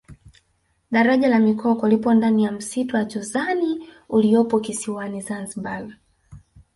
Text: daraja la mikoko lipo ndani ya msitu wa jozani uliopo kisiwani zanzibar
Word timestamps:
daraja 0.91 1.27
la 1.29 1.39
mikoko 1.39 1.87
lipo 1.87 2.13
ndani 2.13 2.43
ya 2.43 2.51
msitu 2.51 2.95
wa 2.95 3.05
jozani 3.05 3.87
uliopo 4.09 4.59
kisiwani 4.59 5.21
zanzibar 5.21 5.97